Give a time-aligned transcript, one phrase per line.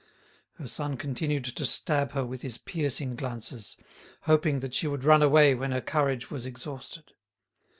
[0.53, 3.77] Her son continued to stab her with his piercing glances,
[4.21, 7.11] hoping that she would run away when her courage was exhausted.